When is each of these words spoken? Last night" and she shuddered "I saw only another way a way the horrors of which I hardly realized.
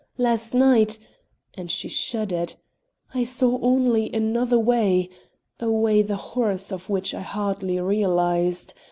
Last 0.17 0.55
night" 0.55 0.97
and 1.55 1.69
she 1.69 1.87
shuddered 1.87 2.55
"I 3.13 3.23
saw 3.23 3.59
only 3.61 4.11
another 4.11 4.57
way 4.57 5.11
a 5.59 5.69
way 5.69 6.01
the 6.01 6.15
horrors 6.15 6.71
of 6.71 6.89
which 6.89 7.13
I 7.13 7.21
hardly 7.21 7.79
realized. 7.79 8.73